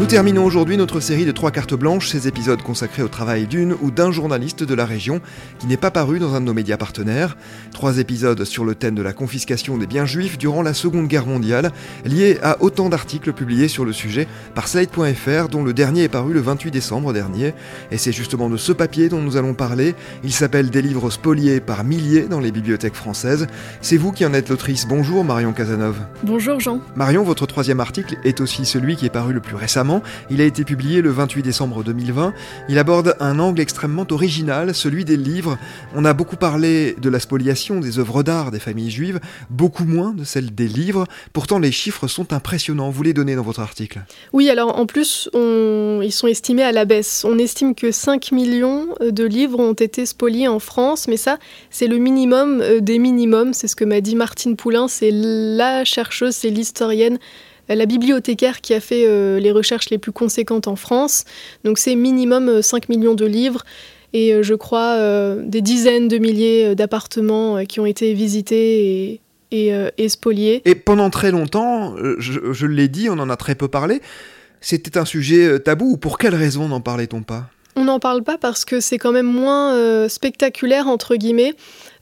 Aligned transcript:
Nous 0.00 0.06
terminons 0.06 0.46
aujourd'hui 0.46 0.78
notre 0.78 0.98
série 1.00 1.26
de 1.26 1.30
trois 1.30 1.50
cartes 1.50 1.74
blanches, 1.74 2.08
ces 2.08 2.26
épisodes 2.26 2.62
consacrés 2.62 3.02
au 3.02 3.08
travail 3.08 3.46
d'une 3.46 3.76
ou 3.82 3.90
d'un 3.90 4.10
journaliste 4.10 4.64
de 4.64 4.72
la 4.72 4.86
région 4.86 5.20
qui 5.58 5.66
n'est 5.66 5.76
pas 5.76 5.90
paru 5.90 6.18
dans 6.18 6.34
un 6.34 6.40
de 6.40 6.46
nos 6.46 6.54
médias 6.54 6.78
partenaires. 6.78 7.36
Trois 7.70 7.98
épisodes 7.98 8.42
sur 8.44 8.64
le 8.64 8.74
thème 8.74 8.94
de 8.94 9.02
la 9.02 9.12
confiscation 9.12 9.76
des 9.76 9.86
biens 9.86 10.06
juifs 10.06 10.38
durant 10.38 10.62
la 10.62 10.72
Seconde 10.72 11.06
Guerre 11.06 11.26
mondiale, 11.26 11.70
liés 12.06 12.38
à 12.42 12.62
autant 12.62 12.88
d'articles 12.88 13.34
publiés 13.34 13.68
sur 13.68 13.84
le 13.84 13.92
sujet 13.92 14.26
par 14.54 14.68
Slide.fr, 14.68 15.50
dont 15.50 15.62
le 15.62 15.74
dernier 15.74 16.04
est 16.04 16.08
paru 16.08 16.32
le 16.32 16.40
28 16.40 16.70
décembre 16.70 17.12
dernier. 17.12 17.52
Et 17.90 17.98
c'est 17.98 18.12
justement 18.12 18.48
de 18.48 18.56
ce 18.56 18.72
papier 18.72 19.10
dont 19.10 19.20
nous 19.20 19.36
allons 19.36 19.52
parler. 19.52 19.94
Il 20.24 20.32
s'appelle 20.32 20.70
Des 20.70 20.80
livres 20.80 21.10
spoliés 21.10 21.60
par 21.60 21.84
milliers 21.84 22.22
dans 22.22 22.40
les 22.40 22.52
bibliothèques 22.52 22.94
françaises. 22.96 23.48
C'est 23.82 23.98
vous 23.98 24.12
qui 24.12 24.24
en 24.24 24.32
êtes 24.32 24.48
l'autrice. 24.48 24.86
Bonjour 24.88 25.26
Marion 25.26 25.52
Casanov. 25.52 25.96
Bonjour 26.22 26.58
Jean. 26.58 26.80
Marion, 26.96 27.22
votre 27.22 27.44
troisième 27.44 27.80
article 27.80 28.16
est 28.24 28.40
aussi 28.40 28.64
celui 28.64 28.96
qui 28.96 29.04
est 29.04 29.10
paru 29.10 29.34
le 29.34 29.40
plus 29.40 29.56
récemment 29.56 29.89
il 30.30 30.40
a 30.40 30.44
été 30.44 30.64
publié 30.64 31.02
le 31.02 31.10
28 31.10 31.42
décembre 31.42 31.82
2020. 31.82 32.32
Il 32.68 32.78
aborde 32.78 33.16
un 33.20 33.38
angle 33.38 33.60
extrêmement 33.60 34.06
original, 34.10 34.74
celui 34.74 35.04
des 35.04 35.16
livres. 35.16 35.58
On 35.94 36.04
a 36.04 36.12
beaucoup 36.12 36.36
parlé 36.36 36.96
de 37.00 37.08
la 37.08 37.20
spoliation 37.20 37.80
des 37.80 37.98
œuvres 37.98 38.22
d'art 38.22 38.50
des 38.50 38.60
familles 38.60 38.90
juives, 38.90 39.20
beaucoup 39.50 39.84
moins 39.84 40.12
de 40.12 40.24
celle 40.24 40.54
des 40.54 40.68
livres. 40.68 41.06
Pourtant, 41.32 41.58
les 41.58 41.72
chiffres 41.72 42.06
sont 42.06 42.32
impressionnants. 42.32 42.90
Vous 42.90 43.02
les 43.02 43.12
donnez 43.12 43.36
dans 43.36 43.42
votre 43.42 43.60
article. 43.60 44.00
Oui, 44.32 44.48
alors 44.50 44.78
en 44.78 44.86
plus, 44.86 45.28
ils 45.34 46.12
sont 46.12 46.26
estimés 46.26 46.62
à 46.62 46.72
la 46.72 46.84
baisse. 46.84 47.24
On 47.24 47.38
estime 47.38 47.74
que 47.74 47.90
5 47.90 48.32
millions 48.32 48.88
de 49.00 49.24
livres 49.24 49.58
ont 49.58 49.72
été 49.72 50.06
spoliés 50.06 50.48
en 50.48 50.58
France, 50.58 51.08
mais 51.08 51.16
ça, 51.16 51.38
c'est 51.70 51.86
le 51.86 51.98
minimum 51.98 52.60
euh, 52.60 52.80
des 52.80 52.98
minimums. 52.98 53.52
C'est 53.54 53.68
ce 53.68 53.76
que 53.76 53.84
m'a 53.84 54.00
dit 54.00 54.16
Martine 54.16 54.56
Poulain. 54.56 54.88
C'est 54.88 55.10
la 55.12 55.84
chercheuse, 55.84 56.34
c'est 56.34 56.50
l'historienne 56.50 57.18
la 57.74 57.86
bibliothécaire 57.86 58.60
qui 58.60 58.74
a 58.74 58.80
fait 58.80 59.04
euh, 59.06 59.38
les 59.38 59.52
recherches 59.52 59.90
les 59.90 59.98
plus 59.98 60.12
conséquentes 60.12 60.68
en 60.68 60.76
France. 60.76 61.24
Donc 61.64 61.78
c'est 61.78 61.94
minimum 61.94 62.62
5 62.62 62.84
euh, 62.84 62.86
millions 62.88 63.14
de 63.14 63.26
livres 63.26 63.64
et 64.12 64.34
euh, 64.34 64.42
je 64.42 64.54
crois 64.54 64.96
des 65.36 65.60
dizaines 65.60 66.08
de 66.08 66.18
milliers 66.18 66.74
d'appartements 66.74 67.64
qui 67.64 67.80
ont 67.80 67.86
été 67.86 68.12
visités 68.14 69.20
et, 69.52 69.72
et, 69.98 70.08
spoliés. 70.08 70.62
Et 70.64 70.74
pendant 70.74 71.10
très 71.10 71.30
longtemps, 71.30 71.96
je, 72.18 72.52
je 72.52 72.66
l'ai 72.66 72.88
dit, 72.88 73.08
on 73.08 73.18
en 73.18 73.30
a 73.30 73.36
très 73.36 73.54
peu 73.54 73.68
parlé, 73.68 74.00
c'était 74.60 74.98
un 74.98 75.04
sujet 75.04 75.58
tabou. 75.60 75.96
Pour 75.96 76.18
quelle 76.18 76.34
raison 76.34 76.68
n'en 76.68 76.80
parlait-on 76.80 77.22
pas? 77.22 77.50
On 77.76 77.84
n'en 77.84 78.00
parle 78.00 78.22
pas 78.22 78.38
parce 78.38 78.64
que 78.64 78.80
c'est 78.80 78.98
quand 78.98 79.12
même 79.12 79.26
moins 79.26 80.08
spectaculaire, 80.08 80.88
entre 80.88 81.16
guillemets. 81.16 81.54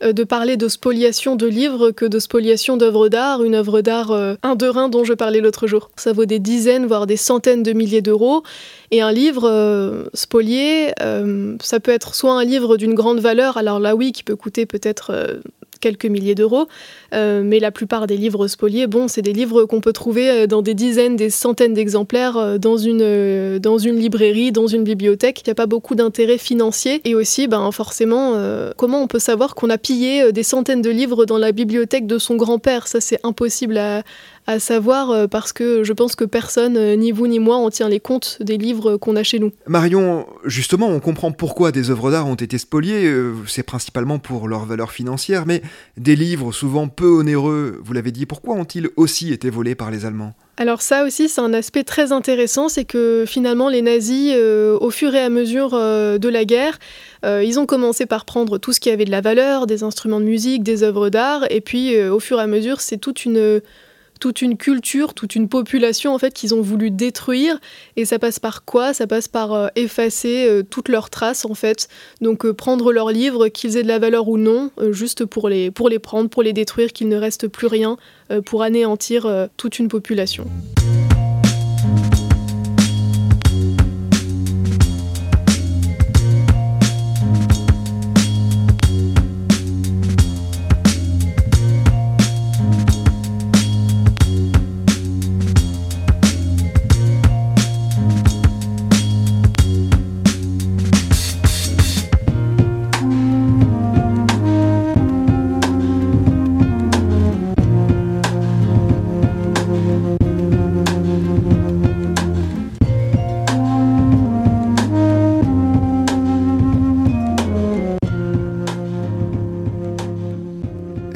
Euh, 0.02 0.12
de 0.12 0.22
parler 0.22 0.56
de 0.56 0.68
spoliation 0.68 1.34
de 1.34 1.46
livres 1.46 1.90
que 1.90 2.04
de 2.04 2.18
spoliation 2.18 2.76
d'œuvres 2.76 3.08
d'art. 3.08 3.42
Une 3.42 3.54
œuvre 3.54 3.80
d'art, 3.80 4.12
euh, 4.12 4.34
un 4.42 4.54
de 4.54 4.66
rein 4.66 4.88
dont 4.88 5.04
je 5.04 5.12
parlais 5.12 5.40
l'autre 5.40 5.66
jour. 5.66 5.90
Ça 5.96 6.12
vaut 6.12 6.24
des 6.24 6.38
dizaines, 6.38 6.86
voire 6.86 7.06
des 7.06 7.16
centaines 7.16 7.62
de 7.62 7.72
milliers 7.72 8.02
d'euros. 8.02 8.42
Et 8.90 9.00
un 9.02 9.12
livre 9.12 9.48
euh, 9.48 10.04
spolié, 10.14 10.92
ça 11.60 11.80
peut 11.80 11.90
être 11.90 12.14
soit 12.14 12.32
un 12.32 12.44
livre 12.44 12.76
d'une 12.76 12.94
grande 12.94 13.20
valeur, 13.20 13.56
alors 13.56 13.80
là 13.80 13.94
oui, 13.94 14.12
qui 14.12 14.22
peut 14.22 14.36
coûter 14.36 14.66
peut-être 14.66 15.40
quelques 15.80 16.06
milliers 16.06 16.34
d'euros. 16.34 16.66
Euh, 17.14 17.42
mais 17.44 17.58
la 17.58 17.70
plupart 17.70 18.06
des 18.06 18.16
livres 18.16 18.46
spoliés, 18.46 18.86
bon, 18.86 19.08
c'est 19.08 19.22
des 19.22 19.32
livres 19.32 19.64
qu'on 19.64 19.80
peut 19.80 19.92
trouver 19.92 20.30
euh, 20.30 20.46
dans 20.46 20.62
des 20.62 20.74
dizaines, 20.74 21.16
des 21.16 21.30
centaines 21.30 21.74
d'exemplaires 21.74 22.36
euh, 22.36 22.58
dans 22.58 22.76
une, 22.76 23.58
dans 23.58 23.78
une 23.78 23.96
librairie, 23.96 24.52
dans 24.52 24.66
une 24.66 24.84
bibliothèque. 24.84 25.40
Il 25.40 25.48
n'y 25.48 25.52
a 25.52 25.54
pas 25.54 25.66
beaucoup 25.66 25.94
d'intérêt 25.94 26.38
financier. 26.38 27.00
Et 27.04 27.14
aussi, 27.14 27.48
ben, 27.48 27.70
forcément, 27.72 28.34
comment 28.76 29.02
on 29.02 29.06
peut 29.06 29.18
savoir 29.18 29.54
qu'on 29.54 29.70
a 29.70 29.78
pillé 29.78 30.32
des 30.32 30.42
centaines 30.42 30.82
de 30.82 30.90
livres 30.90 31.24
dans 31.24 31.38
la 31.38 31.52
bibliothèque 31.52 32.06
de 32.06 32.18
son 32.18 32.36
grand-père? 32.36 32.86
Ça, 32.86 33.00
c'est 33.00 33.20
impossible 33.24 33.78
à, 33.78 34.02
à 34.48 34.58
savoir 34.58 35.10
euh, 35.10 35.26
parce 35.26 35.52
que 35.52 35.84
je 35.84 35.92
pense 35.92 36.16
que 36.16 36.24
personne, 36.24 36.78
euh, 36.78 36.96
ni 36.96 37.12
vous 37.12 37.26
ni 37.26 37.38
moi, 37.38 37.56
en 37.56 37.68
tient 37.68 37.90
les 37.90 38.00
comptes 38.00 38.38
des 38.40 38.56
livres 38.56 38.96
qu'on 38.96 39.14
a 39.14 39.22
chez 39.22 39.38
nous. 39.38 39.52
Marion, 39.66 40.26
justement, 40.46 40.88
on 40.88 41.00
comprend 41.00 41.32
pourquoi 41.32 41.70
des 41.70 41.90
œuvres 41.90 42.10
d'art 42.10 42.26
ont 42.26 42.34
été 42.34 42.56
spoliées, 42.56 43.04
euh, 43.04 43.34
c'est 43.46 43.62
principalement 43.62 44.18
pour 44.18 44.48
leur 44.48 44.64
valeur 44.64 44.90
financière, 44.90 45.44
mais 45.44 45.60
des 45.98 46.16
livres 46.16 46.50
souvent 46.52 46.88
peu 46.88 47.08
onéreux, 47.08 47.78
vous 47.84 47.92
l'avez 47.92 48.10
dit, 48.10 48.24
pourquoi 48.24 48.54
ont-ils 48.54 48.88
aussi 48.96 49.34
été 49.34 49.50
volés 49.50 49.74
par 49.74 49.90
les 49.90 50.06
Allemands? 50.06 50.32
Alors 50.56 50.80
ça 50.80 51.04
aussi, 51.04 51.28
c'est 51.28 51.42
un 51.42 51.52
aspect 51.52 51.84
très 51.84 52.10
intéressant, 52.10 52.70
c'est 52.70 52.86
que 52.86 53.24
finalement 53.28 53.68
les 53.68 53.82
nazis, 53.82 54.34
au 54.34 54.90
fur 54.90 55.14
et 55.14 55.20
à 55.20 55.28
mesure 55.28 55.70
de 55.70 56.28
la 56.28 56.44
guerre, 56.44 56.80
ils 57.22 57.60
ont 57.60 57.66
commencé 57.66 58.06
par 58.06 58.24
prendre 58.24 58.58
tout 58.58 58.72
ce 58.72 58.80
qui 58.80 58.90
avait 58.90 59.04
de 59.04 59.12
la 59.12 59.20
valeur, 59.20 59.68
des 59.68 59.84
instruments 59.84 60.18
de 60.18 60.24
musique, 60.24 60.64
des 60.64 60.82
œuvres 60.82 61.10
d'art, 61.10 61.44
et 61.50 61.60
puis 61.60 62.02
au 62.08 62.18
fur 62.18 62.40
et 62.40 62.42
à 62.42 62.48
mesure, 62.48 62.80
c'est 62.80 62.98
toute 62.98 63.24
une 63.24 63.60
toute 64.18 64.42
une 64.42 64.56
culture, 64.56 65.14
toute 65.14 65.34
une 65.34 65.48
population 65.48 66.14
en 66.14 66.18
fait 66.18 66.32
qu'ils 66.34 66.54
ont 66.54 66.60
voulu 66.60 66.90
détruire. 66.90 67.58
Et 67.96 68.04
ça 68.04 68.18
passe 68.18 68.38
par 68.38 68.64
quoi? 68.64 68.94
Ça 68.94 69.06
passe 69.06 69.28
par 69.28 69.52
euh, 69.52 69.68
effacer 69.76 70.46
euh, 70.48 70.62
toutes 70.62 70.88
leurs 70.88 71.10
traces 71.10 71.44
en 71.44 71.54
fait. 71.54 71.88
Donc 72.20 72.44
euh, 72.44 72.52
prendre 72.52 72.92
leurs 72.92 73.10
livres, 73.10 73.48
qu'ils 73.48 73.76
aient 73.76 73.82
de 73.82 73.88
la 73.88 73.98
valeur 73.98 74.28
ou 74.28 74.38
non, 74.38 74.70
juste 74.90 75.24
pour 75.24 75.48
les, 75.48 75.70
pour 75.70 75.88
les 75.88 75.98
prendre, 75.98 76.28
pour 76.28 76.42
les 76.42 76.52
détruire, 76.52 76.92
qu'il 76.92 77.08
ne 77.08 77.16
reste 77.16 77.48
plus 77.48 77.66
rien, 77.66 77.96
pour 78.44 78.62
anéantir 78.62 79.48
toute 79.56 79.78
une 79.78 79.88
population. 79.88 80.46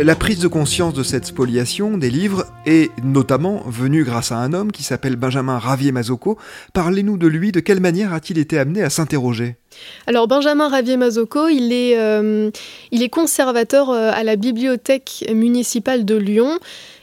La 0.02 0.16
prise 0.16 0.40
de 0.40 0.48
conscience 0.48 0.94
de 0.94 1.04
cette 1.04 1.26
spoliation 1.26 1.96
des 1.96 2.10
livres 2.10 2.46
est 2.66 2.90
notamment 3.04 3.62
venue 3.68 4.02
grâce 4.02 4.32
à 4.32 4.38
un 4.38 4.52
homme 4.52 4.72
qui 4.72 4.82
s'appelle 4.82 5.14
Benjamin 5.14 5.60
Ravier-Mazocco. 5.60 6.38
Parlez-nous 6.72 7.16
de 7.16 7.28
lui, 7.28 7.52
de 7.52 7.60
quelle 7.60 7.78
manière 7.78 8.12
a-t-il 8.12 8.40
été 8.40 8.58
amené 8.58 8.82
à 8.82 8.90
s'interroger? 8.90 9.58
Alors 10.06 10.26
Benjamin 10.26 10.68
Ravier-Mazocco, 10.68 11.46
euh, 11.48 12.50
il 12.90 13.02
est 13.02 13.08
conservateur 13.08 13.90
euh, 13.90 14.10
à 14.12 14.24
la 14.24 14.36
bibliothèque 14.36 15.24
municipale 15.32 16.04
de 16.04 16.16
Lyon. 16.16 16.58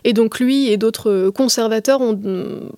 Et 0.06 0.14
donc 0.14 0.40
lui 0.40 0.70
et 0.70 0.78
d'autres 0.78 1.30
conservateurs 1.30 2.00
ont, 2.00 2.18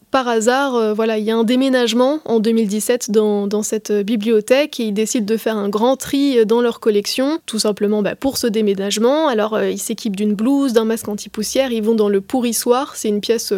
par 0.10 0.28
hasard, 0.28 0.76
euh, 0.76 0.94
voilà, 0.94 1.20
il 1.20 1.24
y 1.24 1.32
a 1.32 1.36
un 1.36 1.44
déménagement 1.44 2.20
en 2.26 2.40
2017 2.40 3.12
dans, 3.12 3.46
dans, 3.46 3.62
cette 3.62 3.92
bibliothèque 3.92 4.80
et 4.80 4.86
ils 4.86 4.94
décident 4.94 5.26
de 5.26 5.38
faire 5.38 5.56
un 5.56 5.70
grand 5.70 5.98
tri 5.98 6.46
dans 6.48 6.62
leur 6.62 6.80
collection, 6.80 7.40
tout 7.46 7.60
simplement 7.60 8.02
bah, 8.02 8.16
pour 8.16 8.38
ce 8.38 8.48
déménagement. 8.48 9.28
Alors 9.28 9.62
ils 9.62 9.78
s'équipent 9.78 10.16
d'une 10.16 10.34
blouse, 10.34 10.74
d'un 10.74 10.86
masque 10.86 11.08
anti-poussière, 11.08 11.72
ils 11.72 11.84
vont 11.84 11.96
dans 11.96 12.10
le 12.10 12.22
pourrissoir, 12.22 12.96
c'est 12.96 13.10
une 13.10 13.22
pièce 13.22 13.54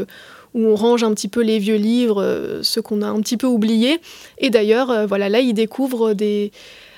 où 0.54 0.66
on 0.66 0.76
range 0.76 1.04
un 1.04 1.14
petit 1.14 1.28
peu 1.28 1.42
les 1.42 1.60
vieux 1.60 1.76
livres, 1.76 2.60
ceux 2.62 2.82
qu'on 2.82 3.02
a 3.02 3.08
un 3.08 3.20
petit 3.22 3.38
peu 3.38 3.48
oubliés. 3.48 4.00
Et 4.38 4.50
d'ailleurs, 4.50 5.08
voilà, 5.08 5.30
là 5.30 5.40
ils 5.40 5.54
découvrent 5.54 6.14
des 6.14 6.52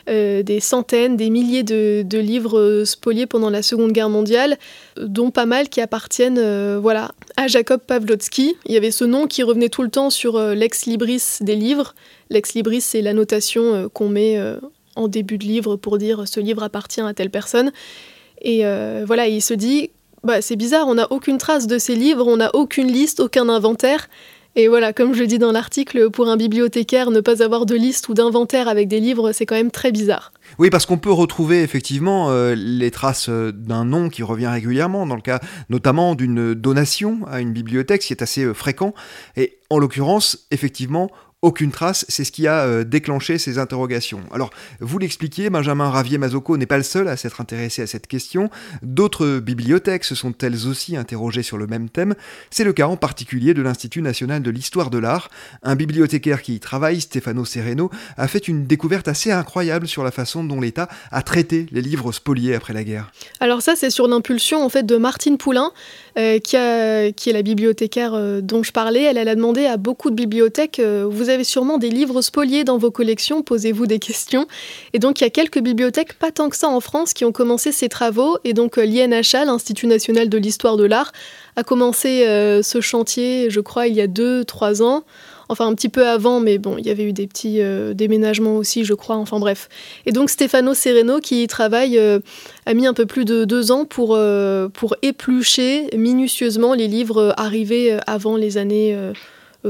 des 0.07 0.59
centaines, 0.59 1.17
des 1.17 1.31
milliers 1.31 1.63
de, 1.63 2.19
livres 2.19 2.83
spoliés 2.85 3.25
pendant 3.25 3.49
la 3.49 3.63
Seconde 3.63 3.91
Guerre 3.91 4.09
mondiale, 4.09 4.57
dont 5.01 5.31
pas 5.31 5.47
mal 5.47 5.67
qui 5.67 5.81
appartiennent 5.81 6.77
voilà, 6.77 7.11
à 7.37 7.47
Jacob 7.47 7.81
Pavlotsky. 7.81 8.55
Il 8.67 8.73
y 8.73 8.77
avait 8.77 8.91
ce 8.91 9.03
nom 9.03 9.25
qui 9.25 9.41
revenait 9.41 9.69
tout 9.69 9.81
le 9.81 9.89
temps 9.89 10.11
sur 10.11 10.39
l'ex 10.39 10.85
libris 10.85 11.23
des 11.41 11.55
livres. 11.55 11.95
L'ex 12.29 12.53
libris, 12.53 12.81
c'est 12.81 13.01
la 13.01 13.13
notation 13.13 13.89
qu'on 13.93 14.09
met 14.09 14.39
en 14.95 15.07
début 15.07 15.37
de 15.37 15.45
livre 15.45 15.75
pour 15.75 15.97
dire 15.97 16.27
ce 16.27 16.39
livre 16.39 16.61
appartient 16.61 17.01
à 17.01 17.13
telle 17.15 17.31
personne. 17.31 17.71
Et 18.41 18.63
voilà, 19.05 19.27
il 19.27 19.41
se 19.41 19.55
dit 19.55 19.89
bah, 20.25 20.41
c'est 20.41 20.55
bizarre, 20.55 20.87
on 20.87 20.95
n'a 20.95 21.07
aucune 21.11 21.37
trace 21.37 21.67
de 21.67 21.77
ces 21.77 21.95
livres, 21.95 22.27
on 22.27 22.37
n'a 22.37 22.49
aucune 22.53 22.87
liste, 22.87 23.19
aucun 23.19 23.47
inventaire. 23.47 24.07
Et 24.57 24.69
voilà, 24.69 24.93
comme 24.93 25.13
je 25.13 25.23
dis 25.23 25.37
dans 25.37 25.51
l'article, 25.51 26.09
pour 26.09 26.29
un 26.29 26.37
bibliothécaire, 26.37 27.11
ne 27.11 27.19
pas 27.19 27.43
avoir 27.43 27.65
de 27.65 27.75
liste 27.75 28.07
ou 28.07 28.13
d'inventaire 28.13 28.69
avec 28.69 28.87
des 28.87 29.01
livres, 29.01 29.33
c'est 29.33 29.45
quand 29.45 29.55
même 29.55 29.69
très 29.69 29.91
bizarre. 29.91 30.31
Oui, 30.57 30.69
parce 30.69 30.85
qu'on 30.85 30.97
peut 30.97 31.11
retrouver 31.11 31.61
effectivement 31.61 32.29
euh, 32.29 32.55
les 32.55 32.89
traces 32.89 33.27
euh, 33.27 33.51
d'un 33.51 33.83
nom 33.83 34.07
qui 34.07 34.23
revient 34.23 34.47
régulièrement, 34.47 35.05
dans 35.05 35.15
le 35.15 35.21
cas 35.21 35.41
notamment 35.69 36.15
d'une 36.15 36.53
donation 36.53 37.19
à 37.27 37.41
une 37.41 37.51
bibliothèque, 37.51 38.01
ce 38.01 38.07
qui 38.07 38.13
est 38.13 38.23
assez 38.23 38.45
euh, 38.45 38.53
fréquent. 38.53 38.93
Et 39.35 39.59
en 39.69 39.77
l'occurrence, 39.77 40.47
effectivement, 40.51 41.11
aucune 41.45 41.69
trace, 41.69 42.05
c'est 42.09 42.23
ce 42.23 42.31
qui 42.31 42.47
a 42.47 42.61
euh, 42.61 42.83
déclenché 42.83 43.37
ces 43.37 43.59
interrogations. 43.59 44.21
Alors, 44.31 44.49
vous 44.79 44.97
l'expliquiez, 44.97 45.51
Benjamin 45.51 45.91
Ravier-Mazocco 45.91 46.57
n'est 46.57 46.65
pas 46.65 46.77
le 46.77 46.83
seul 46.83 47.07
à 47.07 47.17
s'être 47.17 47.39
intéressé 47.39 47.83
à 47.83 47.87
cette 47.87 48.07
question. 48.07 48.49
D'autres 48.81 49.37
bibliothèques 49.37 50.05
se 50.05 50.15
sont 50.15 50.33
elles 50.41 50.65
aussi 50.65 50.97
interrogées 50.97 51.43
sur 51.43 51.57
le 51.57 51.67
même 51.67 51.87
thème. 51.87 52.15
C'est 52.49 52.63
le 52.63 52.73
cas 52.73 52.87
en 52.87 52.97
particulier 52.97 53.53
de 53.53 53.61
l'Institut 53.61 54.01
national 54.01 54.41
de 54.41 54.49
l'histoire 54.49 54.89
de 54.89 54.97
l'art. 54.97 55.29
Un 55.61 55.75
bibliothécaire 55.75 56.41
qui 56.41 56.55
y 56.55 56.59
travaille, 56.59 56.99
Stefano 56.99 57.45
Sereno, 57.45 57.91
a 58.17 58.27
fait 58.27 58.47
une 58.47 58.65
découverte 58.65 59.07
assez 59.07 59.31
incroyable 59.31 59.87
sur 59.87 60.03
la 60.03 60.09
façon 60.09 60.43
dont 60.43 60.59
l'État 60.59 60.89
a 61.11 61.21
traité 61.21 61.67
les 61.71 61.81
livres 61.83 62.11
spoliés 62.11 62.55
après 62.55 62.73
la 62.73 62.83
guerre. 62.83 63.11
Alors 63.39 63.61
ça, 63.61 63.75
c'est 63.75 63.91
sur 63.91 64.07
l'impulsion 64.07 64.65
en 64.65 64.69
fait 64.69 64.83
de 64.83 64.97
Martine 64.97 65.37
Poulain, 65.37 65.71
euh, 66.17 66.39
qui, 66.39 66.55
est 66.55 67.33
la 67.33 67.41
bibliothécaire 67.41 68.13
euh, 68.13 68.41
dont 68.41 68.63
je 68.63 68.71
parlais. 68.71 69.03
Elle, 69.03 69.17
a 69.17 69.35
demandé 69.35 69.65
à 69.65 69.77
beaucoup 69.77 70.09
de 70.09 70.15
bibliothèques, 70.15 70.81
vous 70.81 71.29
avez 71.29 71.43
sûrement 71.43 71.77
des 71.77 71.89
livres 71.89 72.21
spoliés 72.21 72.63
dans 72.63 72.77
vos 72.77 72.91
collections, 72.91 73.41
posez-vous 73.41 73.85
des 73.85 73.99
questions. 73.99 74.47
Et 74.93 74.99
donc 74.99 75.19
il 75.19 75.23
y 75.23 75.27
a 75.27 75.29
quelques 75.29 75.59
bibliothèques, 75.59 76.13
pas 76.13 76.31
tant 76.31 76.49
que 76.49 76.55
ça 76.55 76.69
en 76.69 76.79
France, 76.79 77.13
qui 77.13 77.25
ont 77.25 77.31
commencé 77.31 77.71
ces 77.71 77.89
travaux. 77.89 78.37
Et 78.43 78.53
donc 78.53 78.77
euh, 78.77 78.85
l'INHA, 78.85 79.45
l'Institut 79.45 79.87
national 79.87 80.29
de 80.29 80.37
l'histoire 80.37 80.77
de 80.77 80.85
l'art, 80.85 81.11
a 81.55 81.63
commencé 81.63 82.25
euh, 82.27 82.61
ce 82.61 82.81
chantier, 82.81 83.49
je 83.49 83.59
crois, 83.59 83.87
il 83.87 83.95
y 83.95 84.01
a 84.01 84.07
deux, 84.07 84.43
trois 84.45 84.81
ans. 84.81 85.03
Enfin, 85.49 85.67
un 85.67 85.75
petit 85.75 85.89
peu 85.89 86.07
avant, 86.07 86.39
mais 86.39 86.57
bon, 86.57 86.77
il 86.77 86.85
y 86.85 86.89
avait 86.89 87.03
eu 87.03 87.13
des 87.13 87.27
petits 87.27 87.61
euh, 87.61 87.93
déménagements 87.93 88.57
aussi, 88.57 88.83
je 88.85 88.93
crois. 88.93 89.15
Enfin, 89.15 89.39
bref. 89.39 89.69
Et 90.05 90.11
donc, 90.11 90.29
Stefano 90.29 90.73
Sereno, 90.73 91.19
qui 91.19 91.45
travaille, 91.47 91.99
a 91.99 92.73
mis 92.73 92.87
un 92.87 92.93
peu 92.93 93.05
plus 93.05 93.25
de 93.25 93.45
deux 93.45 93.71
ans 93.71 93.85
pour, 93.85 94.17
pour 94.73 94.95
éplucher 95.01 95.87
minutieusement 95.95 96.73
les 96.73 96.87
livres 96.87 97.33
arrivés 97.37 97.97
avant 98.07 98.37
les 98.37 98.57
années 98.57 98.95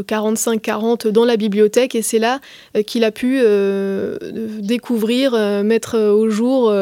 45-40 0.02 1.10
dans 1.10 1.26
la 1.26 1.38
bibliothèque 1.38 1.96
et 1.96 2.02
c'est 2.02 2.20
là 2.20 2.40
euh, 2.76 2.84
qu'il 2.84 3.04
a 3.04 3.12
pu 3.12 3.40
euh, 3.42 4.18
découvrir, 4.60 5.34
euh, 5.34 5.64
mettre 5.64 5.98
au 5.98 6.30
jour, 6.30 6.74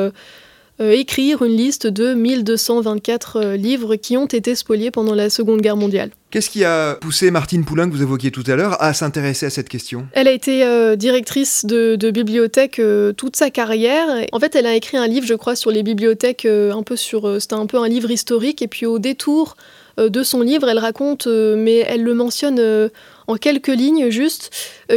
écrire 0.91 1.43
une 1.43 1.55
liste 1.55 1.87
de 1.87 2.13
1224 2.13 3.53
livres 3.55 3.95
qui 3.95 4.17
ont 4.17 4.25
été 4.25 4.55
spoliés 4.55 4.91
pendant 4.91 5.15
la 5.15 5.29
Seconde 5.29 5.61
Guerre 5.61 5.77
mondiale. 5.77 6.11
Qu'est-ce 6.31 6.49
qui 6.49 6.63
a 6.63 6.95
poussé 6.95 7.29
Martine 7.29 7.63
Poulain, 7.63 7.87
que 7.87 7.93
vous 7.93 8.01
évoquiez 8.01 8.31
tout 8.31 8.43
à 8.47 8.55
l'heure, 8.55 8.81
à 8.81 8.93
s'intéresser 8.93 9.45
à 9.45 9.49
cette 9.51 9.69
question? 9.69 10.07
Elle 10.13 10.27
a 10.27 10.31
été 10.31 10.65
directrice 10.97 11.65
de, 11.65 12.11
bibliothèque 12.11 12.81
toute 13.17 13.35
sa 13.35 13.51
carrière. 13.51 14.07
En 14.31 14.39
fait, 14.39 14.55
elle 14.55 14.65
a 14.65 14.75
écrit 14.75 14.97
un 14.97 15.07
livre, 15.07 15.27
je 15.27 15.35
crois, 15.35 15.55
sur 15.55 15.69
les 15.69 15.83
bibliothèques, 15.83 16.45
un 16.45 16.81
peu 16.81 16.95
sur, 16.95 17.39
c'était 17.39 17.53
un 17.53 17.67
peu 17.67 17.77
un 17.77 17.87
livre 17.87 18.09
historique. 18.09 18.63
Et 18.63 18.67
puis 18.67 18.87
au 18.87 18.97
détour 18.97 19.55
euh, 19.99 20.09
de 20.09 20.23
son 20.23 20.41
livre, 20.41 20.67
elle 20.69 20.79
raconte, 20.79 21.27
euh, 21.27 21.55
mais 21.55 21.77
elle 21.87 22.03
le 22.03 22.13
mentionne 22.13 22.59
euh, 22.59 22.89
en 23.27 23.35
quelques 23.35 23.67
lignes 23.67 24.09
juste, 24.09 24.51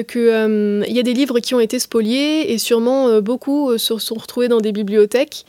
qu'il 0.09 0.85
y 0.89 0.99
a 0.99 1.03
des 1.03 1.13
livres 1.15 1.39
qui 1.39 1.55
ont 1.55 1.61
été 1.61 1.79
spoliés 1.79 2.53
et 2.53 2.59
sûrement 2.59 3.21
beaucoup 3.21 3.79
se 3.79 3.99
sont 3.99 4.17
retrouvés 4.17 4.49
dans 4.49 4.61
des 4.61 4.73
bibliothèques. 4.73 5.47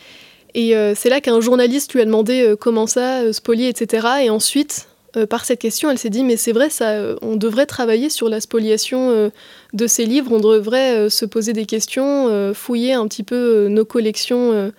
Et 0.60 0.74
c'est 0.96 1.10
là 1.10 1.22
qu'un 1.22 1.40
journaliste 1.40 1.94
lui 1.94 2.02
a 2.02 2.06
demandé 2.06 2.56
comment 2.60 2.88
ça, 2.88 3.32
spolier, 3.32 3.68
etc. 3.68 4.08
Et 4.24 4.32
ensuite, 4.32 4.88
par 5.30 5.46
cette 5.46 5.60
question, 5.60 5.92
elle 5.92 6.00
s'est 6.00 6.10
dit 6.10 6.24
mais 6.24 6.36
c'est 6.36 6.52
vrai, 6.52 6.72
ça, 6.72 7.16
on 7.22 7.36
devrait 7.36 7.68
travailler 7.68 8.10
sur 8.10 8.28
la 8.28 8.42
spoliation 8.42 9.32
de 9.74 9.88
ces 9.88 10.06
livres, 10.06 10.32
on 10.32 10.40
devrait 10.40 11.12
se 11.12 11.26
poser 11.26 11.54
des 11.54 11.66
questions, 11.66 12.54
fouiller 12.56 12.94
un 12.94 13.08
petit 13.08 13.22
peu 13.22 13.68
nos 13.68 13.86
collections 13.86 14.72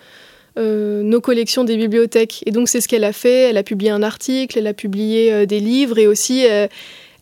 euh, 0.59 1.03
nos 1.03 1.21
collections 1.21 1.63
des 1.63 1.77
bibliothèques. 1.77 2.43
Et 2.45 2.51
donc 2.51 2.67
c'est 2.67 2.81
ce 2.81 2.87
qu'elle 2.87 3.05
a 3.05 3.13
fait. 3.13 3.49
Elle 3.49 3.57
a 3.57 3.63
publié 3.63 3.91
un 3.91 4.03
article, 4.03 4.57
elle 4.57 4.67
a 4.67 4.73
publié 4.73 5.31
euh, 5.31 5.45
des 5.45 5.59
livres 5.59 5.97
et 5.99 6.07
aussi 6.07 6.45
euh, 6.49 6.67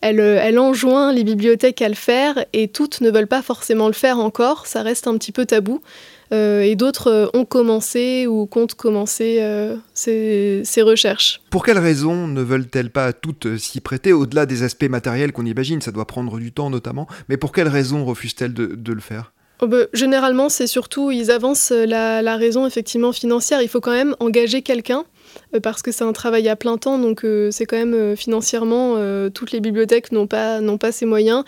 elle, 0.00 0.58
enjoint 0.58 1.12
les 1.12 1.24
bibliothèques 1.24 1.80
à 1.82 1.88
le 1.88 1.94
faire 1.94 2.44
et 2.52 2.68
toutes 2.68 3.00
ne 3.00 3.10
veulent 3.10 3.28
pas 3.28 3.42
forcément 3.42 3.86
le 3.86 3.92
faire 3.92 4.18
encore. 4.18 4.66
Ça 4.66 4.82
reste 4.82 5.06
un 5.06 5.16
petit 5.16 5.32
peu 5.32 5.46
tabou. 5.46 5.80
Et 6.30 6.74
d'autres 6.76 7.30
ont 7.34 7.44
commencé 7.44 8.26
ou 8.26 8.46
comptent 8.46 8.74
commencer 8.74 9.42
ces, 9.94 10.62
ces, 10.64 10.82
recherches. 10.82 11.40
Pour 11.50 11.64
quelles 11.64 11.78
raisons 11.78 12.28
ne 12.28 12.42
veulent-elles 12.42 12.90
pas 12.90 13.12
toutes 13.12 13.56
s'y 13.56 13.80
prêter, 13.80 14.12
au-delà 14.12 14.46
des 14.46 14.62
aspects 14.62 14.88
matériels 14.88 15.32
qu'on 15.32 15.46
imagine? 15.46 15.80
Ça 15.80 15.90
doit 15.90 16.06
prendre 16.06 16.38
du 16.38 16.52
temps 16.52 16.70
notamment. 16.70 17.06
Mais 17.28 17.36
pour 17.36 17.52
quelles 17.52 17.68
raisons 17.68 18.04
refusent-elles 18.04 18.54
de, 18.54 18.66
de 18.66 18.92
le 18.92 19.00
faire? 19.00 19.32
Oh, 19.60 19.66
bah, 19.66 19.86
généralement, 19.92 20.48
c'est 20.48 20.68
surtout, 20.68 21.10
ils 21.10 21.32
avancent 21.32 21.72
euh, 21.72 21.84
la, 21.84 22.36
raison 22.36 22.64
effectivement 22.64 23.10
financière. 23.10 23.60
Il 23.60 23.68
faut 23.68 23.80
quand 23.80 23.92
même 23.92 24.14
engager 24.20 24.62
quelqu'un 24.62 25.04
euh, 25.54 25.58
parce 25.58 25.82
que 25.82 25.90
c'est 25.90 26.04
un 26.04 26.12
travail 26.12 26.48
à 26.48 26.54
plein 26.54 26.78
temps, 26.78 26.98
donc 26.98 27.24
euh, 27.24 27.50
c'est 27.50 27.66
quand 27.66 27.76
même 27.76 28.16
financièrement, 28.16 28.96
toutes 29.30 29.50
les 29.50 29.60
bibliothèques 29.60 30.12
n'ont 30.12 30.28
pas, 30.28 30.60
n'ont 30.60 30.78
pas 30.78 30.92
ces 30.92 31.06
moyens. 31.06 31.44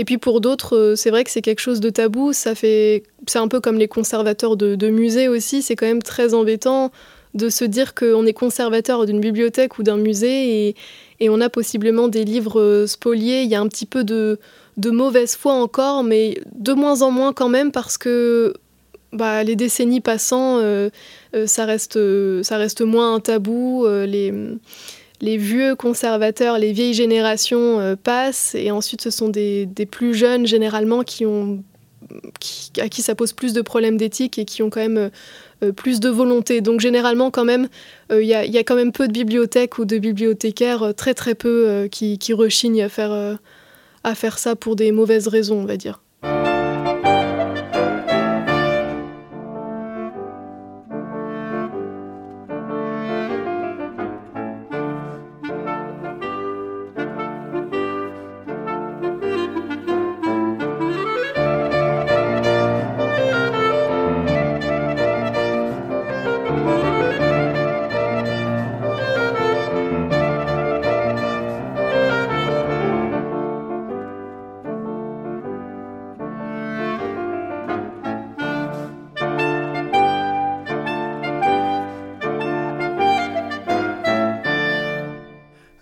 Et 0.00 0.04
puis 0.06 0.16
pour 0.16 0.40
d'autres, 0.40 0.94
c'est 0.96 1.10
vrai 1.10 1.24
que 1.24 1.30
c'est 1.30 1.42
quelque 1.42 1.60
chose 1.60 1.78
de 1.78 1.90
tabou. 1.90 2.32
Ça 2.32 2.54
fait, 2.54 3.02
c'est 3.26 3.38
un 3.38 3.48
peu 3.48 3.60
comme 3.60 3.76
les 3.76 3.86
conservateurs 3.86 4.56
de, 4.56 4.88
musées 4.88 5.28
aussi. 5.28 5.60
C'est 5.60 5.76
quand 5.76 5.84
même 5.84 6.02
très 6.02 6.32
embêtant 6.32 6.90
de 7.34 7.50
se 7.50 7.66
dire 7.66 7.94
qu'on 7.94 8.24
est 8.24 8.32
conservateur 8.32 9.04
d'une 9.04 9.20
bibliothèque 9.20 9.78
ou 9.78 9.82
d'un 9.82 9.98
musée 9.98 10.74
et, 11.20 11.28
on 11.28 11.42
a 11.42 11.50
possiblement 11.50 12.08
des 12.08 12.24
livres 12.24 12.86
spoliés. 12.88 13.42
Il 13.42 13.50
y 13.50 13.54
a 13.54 13.60
un 13.60 13.68
petit 13.68 13.84
peu 13.84 14.02
de 14.02 14.38
mauvaise 14.78 15.36
foi 15.36 15.52
encore, 15.52 16.02
mais 16.02 16.40
de 16.54 16.72
moins 16.72 17.02
en 17.02 17.10
moins 17.10 17.34
quand 17.34 17.50
même 17.50 17.70
parce 17.70 17.98
que 17.98 18.54
bah, 19.12 19.42
les 19.42 19.56
décennies 19.56 20.00
passant, 20.00 20.58
euh, 20.58 20.88
euh, 21.34 21.46
ça, 21.46 21.64
reste, 21.64 21.98
ça 22.42 22.56
reste 22.56 22.80
moins 22.80 23.14
un 23.16 23.20
tabou. 23.20 23.84
Euh, 23.84 24.54
les 25.20 25.36
vieux 25.36 25.74
conservateurs, 25.74 26.58
les 26.58 26.72
vieilles 26.72 26.94
générations 26.94 27.96
passent 28.02 28.54
et 28.54 28.70
ensuite 28.70 29.02
ce 29.02 29.10
sont 29.10 29.28
des, 29.28 29.68
plus 29.90 30.14
jeunes 30.14 30.46
généralement 30.46 31.00
à 31.00 31.04
qui 31.04 33.02
ça 33.02 33.14
pose 33.14 33.32
plus 33.32 33.52
de 33.52 33.60
problèmes 33.60 33.96
d'éthique 33.96 34.38
et 34.38 34.44
qui 34.44 34.62
ont 34.62 34.70
quand 34.70 34.80
même 34.80 35.10
plus 35.76 36.00
de 36.00 36.08
volonté. 36.08 36.60
Donc 36.62 36.80
généralement 36.80 37.30
quand 37.30 37.44
même, 37.44 37.68
il 38.10 38.22
y, 38.22 38.34
a, 38.34 38.64
quand 38.64 38.76
même 38.76 38.92
peu 38.92 39.08
de 39.08 39.12
bibliothèques 39.12 39.78
ou 39.78 39.84
de 39.84 39.98
bibliothécaires, 39.98 40.94
très 40.96 41.14
très 41.14 41.34
peu, 41.34 41.88
qui, 41.90 42.18
qui 42.18 42.32
rechignent 42.32 42.82
à 42.82 42.88
faire 42.88 43.38
à 44.04 44.14
faire 44.14 44.38
ça 44.38 44.56
pour 44.56 44.76
des 44.76 44.92
mauvaises 44.92 45.28
raisons, 45.28 45.60
on 45.60 45.64
va 45.64 45.76
dire. 45.76 46.00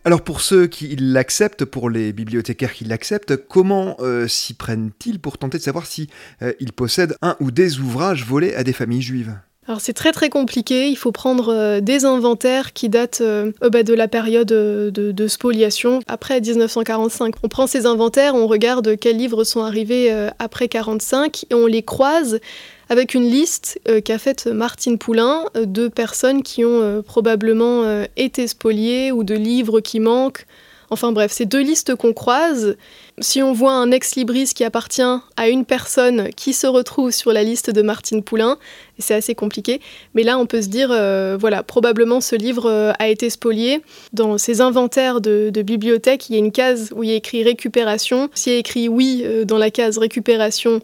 Alors 0.08 0.22
pour 0.22 0.40
ceux 0.40 0.66
qui 0.66 0.96
l'acceptent, 0.96 1.66
pour 1.66 1.90
les 1.90 2.14
bibliothécaires 2.14 2.72
qui 2.72 2.84
l'acceptent, 2.84 3.36
comment 3.36 3.94
euh, 4.00 4.26
s'y 4.26 4.54
prennent-ils 4.54 5.20
pour 5.20 5.36
tenter 5.36 5.58
de 5.58 5.62
savoir 5.62 5.84
si 5.84 6.08
euh, 6.40 6.54
ils 6.60 6.72
possèdent 6.72 7.14
un 7.20 7.36
ou 7.40 7.50
des 7.50 7.78
ouvrages 7.78 8.24
volés 8.24 8.54
à 8.54 8.64
des 8.64 8.72
familles 8.72 9.02
juives? 9.02 9.36
Alors 9.66 9.82
c'est 9.82 9.92
très 9.92 10.12
très 10.12 10.30
compliqué, 10.30 10.88
il 10.88 10.96
faut 10.96 11.12
prendre 11.12 11.52
euh, 11.52 11.80
des 11.80 12.06
inventaires 12.06 12.72
qui 12.72 12.88
datent 12.88 13.20
de 13.20 13.94
la 13.94 14.08
période 14.08 14.48
de, 14.48 15.26
spoliation, 15.28 16.00
après 16.06 16.40
1945. 16.40 17.34
On 17.42 17.48
prend 17.48 17.66
ces 17.66 17.84
inventaires, 17.84 18.34
on 18.34 18.46
regarde 18.46 18.96
quels 18.96 19.18
livres 19.18 19.44
sont 19.44 19.62
arrivés 19.62 20.10
après 20.38 20.70
1945 20.72 21.44
et 21.50 21.54
on 21.54 21.66
les 21.66 21.82
croise 21.82 22.40
avec 22.88 23.14
une 23.14 23.28
liste 23.28 23.80
qu'a 24.04 24.18
faite 24.18 24.46
Martine 24.46 24.98
Poulain 24.98 25.44
de 25.54 25.88
personnes 25.88 26.42
qui 26.42 26.64
ont 26.64 27.02
probablement 27.02 28.04
été 28.16 28.46
spoliées 28.46 29.12
ou 29.12 29.24
de 29.24 29.34
livres 29.34 29.80
qui 29.80 30.00
manquent. 30.00 30.46
Enfin 30.90 31.12
bref, 31.12 31.32
c'est 31.32 31.46
deux 31.46 31.60
listes 31.60 31.94
qu'on 31.94 32.12
croise 32.12 32.76
si 33.20 33.42
on 33.42 33.52
voit 33.52 33.72
un 33.72 33.90
ex-libris 33.90 34.52
qui 34.54 34.64
appartient 34.64 35.02
à 35.36 35.48
une 35.48 35.64
personne 35.64 36.30
qui 36.36 36.52
se 36.52 36.66
retrouve 36.66 37.10
sur 37.10 37.32
la 37.32 37.42
liste 37.42 37.70
de 37.70 37.82
Martine 37.82 38.22
Poulain, 38.22 38.58
c'est 38.98 39.14
assez 39.14 39.34
compliqué, 39.34 39.80
mais 40.14 40.22
là 40.22 40.38
on 40.38 40.46
peut 40.46 40.62
se 40.62 40.68
dire, 40.68 40.90
euh, 40.92 41.36
voilà, 41.38 41.62
probablement 41.62 42.20
ce 42.20 42.36
livre 42.36 42.66
euh, 42.66 42.92
a 42.98 43.08
été 43.08 43.30
spolié. 43.30 43.82
Dans 44.12 44.38
ses 44.38 44.60
inventaires 44.60 45.20
de, 45.20 45.50
bibliothèque, 45.62 46.28
il 46.30 46.34
y 46.34 46.36
a 46.36 46.38
une 46.38 46.52
case 46.52 46.92
où 46.94 47.02
il 47.02 47.10
y 47.10 47.12
a 47.12 47.16
écrit 47.16 47.42
récupération. 47.42 48.30
S'il 48.34 48.52
y 48.52 48.56
a 48.56 48.58
écrit 48.58 48.88
oui 48.88 49.22
euh, 49.24 49.44
dans 49.44 49.58
la 49.58 49.70
case 49.70 49.98
récupération, 49.98 50.80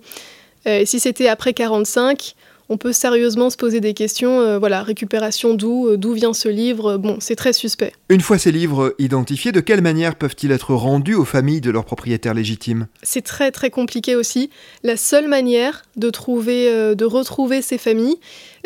si 0.85 1.01
c'était 1.01 1.29
après 1.29 1.53
45, 1.53 2.35
on 2.69 2.77
peut 2.77 2.93
sérieusement 2.93 3.51
se 3.51 3.57
poser 3.57 3.81
des 3.81 3.95
questions. 3.95 4.41
Euh, 4.41 4.59
voilà, 4.59 4.83
récupération 4.83 5.55
d'où, 5.55 5.89
euh, 5.89 5.97
d'où 5.97 6.13
vient 6.13 6.33
ce 6.33 6.49
livre 6.49 6.97
Bon, 6.97 7.19
c'est 7.21 7.37
très 7.37 7.53
suspect. 7.53 7.93
Une 8.09 8.21
fois 8.21 8.39
ces 8.39 8.53
livres 8.53 8.95
identifiés, 8.99 9.53
de 9.53 9.61
quelle 9.61 9.83
manière 9.83 10.17
peuvent-ils 10.17 10.51
être 10.51 10.75
rendus 10.75 11.15
aux 11.15 11.25
familles 11.25 11.61
de 11.61 11.71
leurs 11.71 11.85
propriétaires 11.85 12.35
légitimes? 12.35 12.87
C'est 13.03 13.23
très 13.23 13.51
très 13.51 13.71
compliqué 13.71 14.17
aussi. 14.17 14.51
La 14.83 14.97
seule 14.97 15.29
manière 15.29 15.83
de 15.97 16.11
trouver, 16.11 16.69
euh, 16.71 16.95
de 16.95 17.05
retrouver 17.05 17.61
ces 17.61 17.79
familles, 17.79 18.17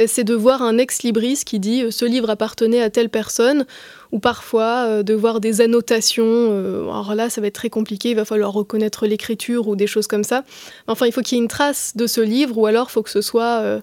c'est 0.06 0.24
de 0.24 0.34
voir 0.34 0.62
un 0.62 0.78
ex-libris 0.78 1.42
qui 1.44 1.58
dit 1.58 1.90
ce 1.90 2.04
livre 2.04 2.30
appartenait 2.30 2.80
à 2.80 2.88
telle 2.88 3.08
personne 3.08 3.66
ou 4.12 4.18
parfois 4.18 4.86
euh, 4.86 5.02
de 5.02 5.14
voir 5.14 5.40
des 5.40 5.60
annotations. 5.60 6.24
Euh, 6.26 6.82
alors 6.84 7.14
là, 7.14 7.30
ça 7.30 7.40
va 7.40 7.46
être 7.46 7.54
très 7.54 7.70
compliqué, 7.70 8.10
il 8.10 8.16
va 8.16 8.24
falloir 8.24 8.52
reconnaître 8.52 9.06
l'écriture 9.06 9.68
ou 9.68 9.76
des 9.76 9.86
choses 9.86 10.06
comme 10.06 10.24
ça. 10.24 10.44
Enfin, 10.86 11.06
il 11.06 11.12
faut 11.12 11.22
qu'il 11.22 11.36
y 11.36 11.40
ait 11.40 11.42
une 11.42 11.48
trace 11.48 11.96
de 11.96 12.06
ce 12.06 12.20
livre, 12.20 12.58
ou 12.58 12.66
alors 12.66 12.86
il 12.88 12.92
faut 12.92 13.02
que 13.02 13.10
ce 13.10 13.20
soit 13.20 13.80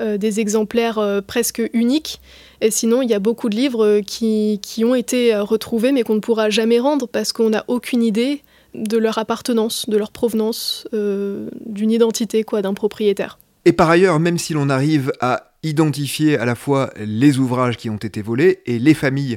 euh, 0.00 0.16
des 0.16 0.40
exemplaires 0.40 1.22
presque 1.26 1.62
uniques. 1.72 2.20
Et 2.60 2.70
sinon, 2.70 3.02
il 3.02 3.10
y 3.10 3.14
a 3.14 3.18
beaucoup 3.18 3.48
de 3.48 3.56
livres 3.56 4.00
qui, 4.00 4.60
qui 4.62 4.84
ont 4.84 4.94
été 4.94 5.36
retrouvés, 5.36 5.92
mais 5.92 6.04
qu'on 6.04 6.14
ne 6.14 6.20
pourra 6.20 6.50
jamais 6.50 6.78
rendre 6.78 7.08
parce 7.08 7.32
qu'on 7.32 7.50
n'a 7.50 7.64
aucune 7.66 8.02
idée 8.02 8.42
de 8.74 8.96
leur 8.96 9.18
appartenance, 9.18 9.88
de 9.88 9.96
leur 9.96 10.12
provenance, 10.12 10.86
d'une 10.92 11.90
identité 11.90 12.44
quoi, 12.44 12.62
d'un 12.62 12.74
propriétaire. 12.74 13.38
Et 13.64 13.72
par 13.72 13.90
ailleurs, 13.90 14.20
même 14.20 14.38
si 14.38 14.52
l'on 14.54 14.70
arrive 14.70 15.12
à 15.20 15.47
identifier 15.62 16.38
à 16.38 16.44
la 16.44 16.54
fois 16.54 16.90
les 16.96 17.38
ouvrages 17.38 17.76
qui 17.76 17.90
ont 17.90 17.96
été 17.96 18.22
volés 18.22 18.60
et 18.66 18.78
les 18.78 18.94
familles 18.94 19.36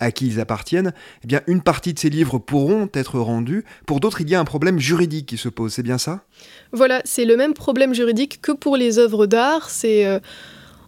à 0.00 0.10
qui 0.10 0.26
ils 0.26 0.40
appartiennent, 0.40 0.92
eh 1.22 1.26
bien 1.26 1.42
une 1.46 1.60
partie 1.60 1.92
de 1.92 1.98
ces 1.98 2.08
livres 2.08 2.38
pourront 2.38 2.88
être 2.94 3.18
rendus. 3.20 3.64
Pour 3.86 4.00
d'autres, 4.00 4.22
il 4.22 4.30
y 4.30 4.34
a 4.34 4.40
un 4.40 4.44
problème 4.44 4.78
juridique 4.78 5.26
qui 5.26 5.36
se 5.36 5.48
pose, 5.48 5.74
c'est 5.74 5.82
bien 5.82 5.98
ça? 5.98 6.24
Voilà, 6.72 7.02
c'est 7.04 7.26
le 7.26 7.36
même 7.36 7.52
problème 7.52 7.94
juridique 7.94 8.40
que 8.40 8.52
pour 8.52 8.76
les 8.76 8.98
œuvres 8.98 9.26
d'art. 9.26 9.68
C'est 9.68 10.06
euh, 10.06 10.18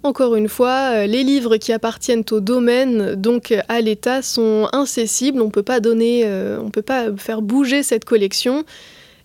encore 0.03 0.35
une 0.35 0.49
fois, 0.49 0.93
euh, 0.95 1.07
les 1.07 1.23
livres 1.23 1.59
qui 1.59 1.73
appartiennent 1.73 2.25
au 2.31 2.41
domaine, 2.41 3.15
donc 3.15 3.55
à 3.69 3.81
l'État, 3.81 4.23
sont 4.23 4.69
incessibles. 4.73 5.41
On 5.41 5.51
peut 5.51 5.63
pas 5.63 5.79
donner, 5.79 6.23
euh, 6.25 6.59
on 6.61 6.71
peut 6.71 6.83
pas 6.83 7.15
faire 7.17 7.43
bouger 7.43 7.83
cette 7.83 8.05
collection. 8.05 8.65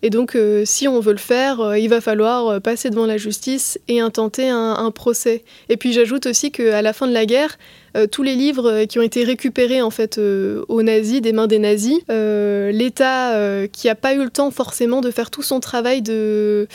Et 0.03 0.09
donc, 0.09 0.35
euh, 0.35 0.63
si 0.65 0.87
on 0.87 0.99
veut 0.99 1.11
le 1.11 1.17
faire, 1.17 1.59
euh, 1.59 1.79
il 1.79 1.89
va 1.89 2.01
falloir 2.01 2.47
euh, 2.47 2.59
passer 2.59 2.89
devant 2.89 3.05
la 3.05 3.17
justice 3.17 3.79
et 3.87 3.99
intenter 3.99 4.49
un, 4.49 4.91
procès. 4.91 5.43
Et 5.69 5.77
puis, 5.77 5.91
j'ajoute 5.91 6.27
aussi 6.27 6.51
qu'à 6.51 6.81
la 6.81 6.93
fin 6.93 7.07
de 7.07 7.13
la 7.13 7.25
guerre, 7.25 7.57
tous 8.11 8.23
les 8.23 8.35
livres 8.35 8.85
qui 8.85 8.99
ont 8.99 9.01
été 9.01 9.23
récupérés 9.23 9.81
en 9.81 9.89
fait 9.89 10.17
aux 10.19 10.83
nazis, 10.83 11.19
des 11.19 11.33
mains 11.33 11.47
des 11.47 11.59
nazis, 11.59 11.97
l'État 12.07 13.67
qui 13.71 13.87
n'a 13.87 13.95
pas 13.95 14.13
eu 14.13 14.23
le 14.23 14.29
temps 14.29 14.51
forcément 14.51 15.01
de 15.01 15.11
faire 15.11 15.29
tout 15.29 15.41
son 15.41 15.59
travail 15.59 16.01
de 16.01 16.67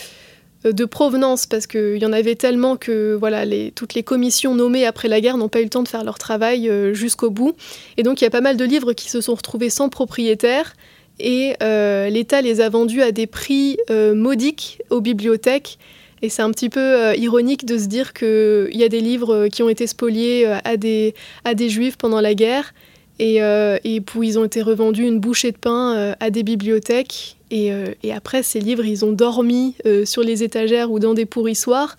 provenance 0.91 1.47
parce 1.47 1.67
qu'il 1.67 1.99
y 1.99 2.07
en 2.07 2.13
avait 2.13 2.35
tellement 2.35 2.77
que 2.77 3.15
voilà 3.15 3.45
toutes 3.75 3.95
les 3.95 4.03
commissions 4.03 4.55
nommées 4.55 4.85
après 4.85 5.09
la 5.09 5.21
guerre 5.21 5.39
n'ont 5.39 5.49
pas 5.49 5.61
eu 5.61 5.65
le 5.65 5.71
temps 5.71 5.85
de 5.85 5.89
faire 5.89 6.05
leur 6.05 6.19
travail 6.19 6.71
jusqu'au 6.93 7.31
bout 7.31 7.55
et 7.97 8.03
donc 8.03 8.21
il 8.21 8.25
y 8.25 8.27
a 8.27 8.31
pas 8.31 8.41
mal 8.41 8.57
de 8.57 8.65
livres 8.65 8.93
qui 8.93 9.09
se 9.09 9.21
sont 9.21 9.35
retrouvés 9.35 9.71
sans 9.71 9.89
propriétaire 9.89 10.75
et 11.19 11.55
euh, 11.63 12.09
l'État 12.09 12.41
les 12.43 12.61
a 12.61 12.69
vendus 12.69 13.03
à 13.03 13.13
des 13.13 13.27
prix 13.27 13.79
euh, 13.91 14.15
modiques 14.15 14.81
aux 14.91 15.01
bibliothèques. 15.01 15.79
Et 16.21 16.29
c'est 16.29 16.43
un 16.43 16.51
petit 16.51 16.69
peu 16.69 16.81
euh, 16.81 17.15
ironique 17.17 17.65
de 17.65 17.79
se 17.79 17.87
dire 17.87 18.13
qu'il 18.13 18.77
y 18.77 18.85
a 18.85 18.89
des 18.89 19.01
livres 19.01 19.49
qui 19.49 19.63
ont 19.63 19.69
été 19.69 19.87
spoliés 19.87 20.47
à, 20.47 20.77
des, 20.77 21.15
à 21.45 21.55
des 21.55 21.69
juifs 21.69 21.97
pendant 21.97 22.21
la 22.21 22.35
guerre 22.35 22.75
et, 23.19 23.37
et 23.37 24.01
puis 24.01 24.29
ils 24.29 24.39
ont 24.39 24.45
été 24.45 24.63
revendus 24.63 25.07
une 25.07 25.21
bouchée 25.21 25.53
de 25.53 25.57
pain 25.57 26.17
à 26.19 26.31
des 26.31 26.43
bibliothèques. 26.43 27.37
Et, 27.53 27.71
et, 28.03 28.13
après, 28.13 28.43
ces 28.43 28.59
livres, 28.59 28.85
ils 28.85 29.05
ont 29.05 29.13
dormi 29.13 29.77
sur 30.05 30.23
les 30.23 30.43
étagères 30.43 30.91
ou 30.91 30.99
dans 30.99 31.15
des 31.15 31.27
pourrissoirs. 31.27 31.97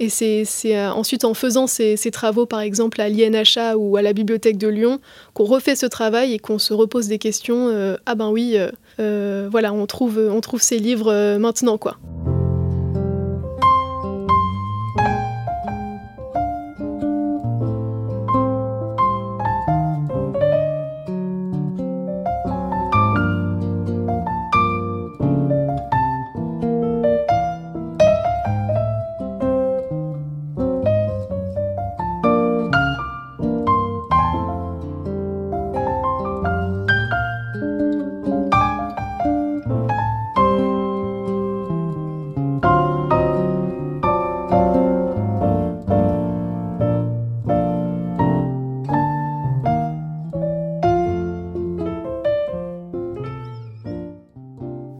Et 0.00 0.08
c'est 0.08 0.44
euh, 0.66 0.92
ensuite 0.92 1.24
en 1.24 1.34
faisant 1.34 1.66
ces, 1.66 1.96
travaux, 2.12 2.46
par 2.46 2.60
exemple 2.60 3.00
à 3.00 3.08
l'INHA 3.08 3.76
ou 3.76 3.96
à 3.96 4.02
la 4.02 4.12
Bibliothèque 4.12 4.58
de 4.58 4.68
Lyon, 4.68 5.00
qu'on 5.34 5.44
refait 5.44 5.76
ce 5.76 5.86
travail 5.86 6.34
et 6.34 6.38
qu'on 6.38 6.58
se 6.58 6.74
repose 6.74 7.06
des 7.06 7.18
questions. 7.18 7.68
Euh, 7.68 7.96
ah 8.06 8.14
ben 8.14 8.30
oui, 8.30 8.56
euh, 8.98 9.48
voilà, 9.50 9.72
on 9.72 9.86
trouve, 9.86 10.18
on 10.18 10.40
trouve 10.40 10.62
ces 10.62 10.78
livres 10.78 11.36
maintenant, 11.38 11.78
quoi. 11.78 11.98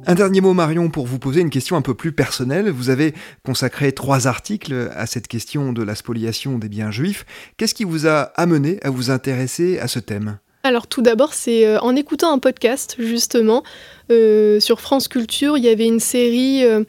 Un 0.06 0.14
dernier 0.14 0.42
mot 0.42 0.52
Marion 0.52 0.90
pour 0.90 1.06
vous 1.06 1.18
poser 1.18 1.40
une 1.40 1.48
question 1.48 1.76
un 1.76 1.82
peu 1.82 1.94
plus 1.94 2.12
personnelle. 2.12 2.68
Vous 2.68 2.90
avez 2.90 3.14
consacré 3.42 3.92
trois 3.92 4.26
articles 4.26 4.90
à 4.94 5.06
cette 5.06 5.28
question 5.28 5.72
de 5.72 5.82
la 5.82 5.94
spoliation 5.94 6.58
des 6.58 6.68
biens 6.68 6.90
juifs. 6.90 7.24
Qu'est-ce 7.56 7.72
qui 7.72 7.84
vous 7.84 8.06
a 8.06 8.20
amené 8.36 8.78
à 8.82 8.90
vous 8.90 9.10
intéresser 9.10 9.78
à 9.78 9.88
ce 9.88 10.00
thème? 10.00 10.38
Alors 10.62 10.86
tout 10.86 11.02
d'abord, 11.02 11.32
c'est 11.32 11.66
euh, 11.66 11.78
en 11.80 11.94
écoutant 11.94 12.32
un 12.32 12.38
podcast 12.38 12.96
justement 12.98 13.62
euh, 14.10 14.60
sur 14.60 14.80
France 14.80 15.08
Culture, 15.08 15.58
il 15.58 15.64
y 15.64 15.68
avait 15.68 15.86
une 15.86 16.00
série 16.00 16.64
euh, 16.64 16.84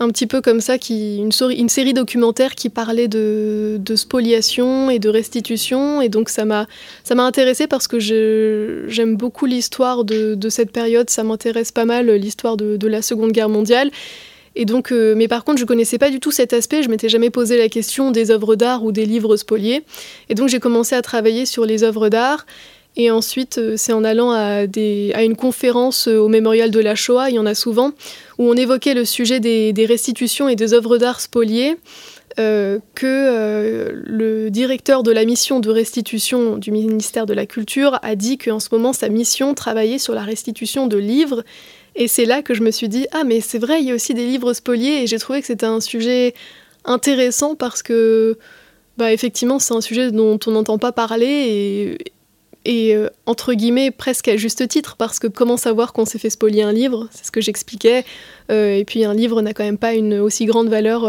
un 0.00 0.08
petit 0.08 0.26
peu 0.26 0.40
comme 0.40 0.60
ça, 0.60 0.78
qui, 0.78 1.18
une, 1.18 1.32
série 1.32 1.94
documentaire 1.94 2.54
qui 2.54 2.68
parlait 2.68 3.08
de, 3.08 3.80
spoliation 3.94 4.90
et 4.90 4.98
de 4.98 5.08
restitution. 5.08 6.00
Et 6.00 6.08
donc 6.08 6.28
ça 6.28 6.44
m'a 6.44 6.66
intéressé 7.16 7.66
parce 7.66 7.88
que 7.88 7.98
j'aime 8.88 9.16
beaucoup 9.16 9.46
l'histoire 9.46 10.04
de, 10.04 10.48
cette 10.48 10.72
période. 10.72 11.10
Ça 11.10 11.22
m'intéresse 11.22 11.72
pas 11.72 11.84
mal 11.84 12.10
l'histoire 12.10 12.56
de, 12.56 12.86
la 12.86 13.02
Seconde 13.02 13.32
Guerre 13.32 13.48
mondiale. 13.48 13.90
Et 14.56 14.66
donc, 14.66 14.92
euh, 14.92 15.14
mais 15.16 15.26
par 15.26 15.42
contre, 15.42 15.58
je 15.58 15.64
connaissais 15.64 15.98
pas 15.98 16.10
du 16.10 16.20
tout 16.20 16.30
cet 16.30 16.52
aspect. 16.52 16.84
Je 16.84 16.88
m'étais 16.88 17.08
jamais 17.08 17.30
posé 17.30 17.58
la 17.58 17.68
question 17.68 18.12
des 18.12 18.30
œuvres 18.30 18.54
d'art 18.54 18.84
ou 18.84 18.92
des 18.92 19.04
livres 19.04 19.36
spoliés. 19.36 19.82
Et 20.28 20.36
donc, 20.36 20.48
j'ai 20.48 20.60
commencé 20.60 20.94
à 20.94 21.02
travailler 21.02 21.44
sur 21.44 21.64
les 21.64 21.82
œuvres 21.82 22.08
d'art. 22.08 22.46
Et 22.96 23.10
ensuite, 23.10 23.58
euh, 23.58 23.74
c'est 23.76 23.92
en 23.92 24.04
allant 24.04 24.30
à, 24.30 24.64
une 24.64 25.36
conférence 25.36 26.06
euh, 26.06 26.18
au 26.18 26.28
mémorial 26.28 26.70
de 26.70 26.78
la 26.78 26.94
Shoah, 26.94 27.28
il 27.30 27.34
y 27.34 27.38
en 27.38 27.46
a 27.46 27.54
souvent, 27.54 27.90
où 28.38 28.44
on 28.44 28.54
évoquait 28.54 28.94
le 28.94 29.04
sujet 29.04 29.40
des, 29.40 29.86
restitutions 29.86 30.48
et 30.48 30.54
des 30.54 30.74
œuvres 30.74 30.96
d'art 30.96 31.20
spoliées, 31.20 31.76
euh, 32.38 32.78
que 32.94 33.92
le 34.06 34.50
directeur 34.50 35.02
de 35.02 35.12
la 35.12 35.24
mission 35.24 35.60
de 35.60 35.70
restitution 35.70 36.56
du 36.56 36.70
ministère 36.70 37.26
de 37.26 37.34
la 37.34 37.46
Culture 37.46 37.98
a 38.02 38.14
dit 38.14 38.38
qu'en 38.38 38.60
ce 38.60 38.68
moment, 38.72 38.92
sa 38.92 39.08
mission 39.08 39.54
travaillait 39.54 39.98
sur 39.98 40.14
la 40.14 40.22
restitution 40.22 40.86
de 40.86 40.96
livres. 40.96 41.44
Et 41.96 42.08
c'est 42.08 42.24
là 42.24 42.42
que 42.42 42.54
je 42.54 42.62
me 42.62 42.70
suis 42.70 42.88
dit, 42.88 43.06
ah 43.12 43.24
mais 43.24 43.40
c'est 43.40 43.58
vrai, 43.58 43.80
il 43.80 43.88
y 43.88 43.92
a 43.92 43.94
aussi 43.94 44.14
des 44.14 44.26
livres 44.26 44.52
spoliés, 44.52 45.02
et 45.02 45.06
j'ai 45.06 45.18
trouvé 45.18 45.40
que 45.40 45.46
c'était 45.46 45.66
un 45.66 45.80
sujet 45.80 46.34
intéressant 46.84 47.56
parce 47.56 47.82
que... 47.82 48.38
Bah, 48.96 49.12
effectivement, 49.12 49.58
c'est 49.58 49.74
un 49.74 49.80
sujet 49.80 50.12
dont 50.12 50.38
on 50.46 50.52
n'entend 50.52 50.78
pas 50.78 50.92
parler 50.92 51.98
et 52.64 52.94
euh, 52.94 53.08
entre 53.26 53.54
guillemets 53.54 53.90
presque 53.90 54.28
à 54.28 54.36
juste 54.36 54.66
titre 54.68 54.96
parce 54.96 55.18
que 55.18 55.26
comment 55.26 55.56
savoir 55.56 55.92
qu'on 55.92 56.04
s'est 56.04 56.18
fait 56.18 56.30
spolier 56.30 56.62
un 56.62 56.72
livre? 56.72 57.08
C'est 57.10 57.26
ce 57.26 57.32
que 57.32 57.40
j'expliquais. 57.40 58.04
Euh, 58.50 58.74
et 58.74 58.84
puis 58.84 59.04
un 59.04 59.14
livre 59.14 59.42
n'a 59.42 59.52
quand 59.52 59.64
même 59.64 59.78
pas 59.78 59.94
une 59.94 60.14
aussi 60.14 60.46
grande 60.46 60.68
valeur 60.68 61.04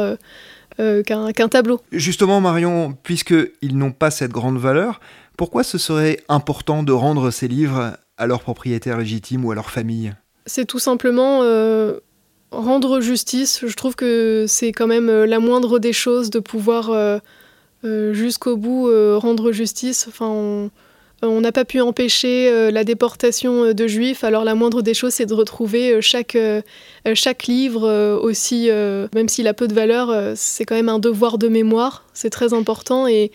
euh, 0.79 1.03
qu'un 1.03 1.49
tableau. 1.49 1.81
Justement 1.91 2.41
Marion 2.41 2.97
puisqu'ils 3.03 3.77
n'ont 3.77 3.91
pas 3.91 4.11
cette 4.11 4.31
grande 4.31 4.57
valeur 4.57 4.99
pourquoi 5.37 5.63
ce 5.63 5.77
serait 5.77 6.21
important 6.29 6.83
de 6.83 6.93
rendre 6.93 7.29
ces 7.29 7.47
livres 7.47 7.97
à 8.17 8.27
leurs 8.27 8.41
propriétaires 8.41 8.97
légitimes 8.97 9.43
ou 9.43 9.51
à 9.51 9.55
leur 9.55 9.69
famille 9.69 10.13
c'est 10.47 10.65
tout 10.65 10.79
simplement 10.79 11.39
rendre 12.51 13.01
justice, 13.01 13.65
je 13.65 13.73
trouve 13.73 13.95
que 13.95 14.45
c'est 14.47 14.71
quand 14.71 14.85
même 14.85 15.09
la 15.09 15.39
moindre 15.39 15.79
des 15.79 15.91
choses 15.91 16.29
de 16.29 16.37
pouvoir 16.37 17.19
jusqu'au 17.83 18.55
bout 18.55 18.87
rendre 19.17 19.51
justice. 19.51 20.05
Enfin, 20.07 20.27
on 20.27 20.69
n'a 21.41 21.51
pas 21.51 21.65
pu 21.65 21.81
empêcher 21.81 22.71
la 22.71 22.83
déportation 22.83 23.73
de 23.73 23.87
juifs, 23.87 24.23
alors 24.23 24.43
la 24.43 24.55
moindre 24.55 24.81
des 24.81 24.93
choses, 24.93 25.13
c'est 25.13 25.25
de 25.25 25.33
retrouver 25.33 26.01
chaque, 26.01 26.37
livre 27.47 28.19
aussi, 28.21 28.69
même 29.13 29.29
s'il 29.29 29.47
a 29.47 29.53
peu 29.53 29.67
de 29.67 29.73
valeur, 29.73 30.33
c'est 30.35 30.65
quand 30.65 30.75
même 30.75 30.89
un 30.89 30.99
devoir 30.99 31.37
de 31.37 31.47
mémoire, 31.47 32.05
c'est 32.13 32.29
très 32.29 32.53
important. 32.53 33.07
Et, 33.07 33.31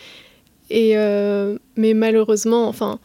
mais 0.70 1.94
malheureusement, 1.94 2.68
enfin, 2.68 2.98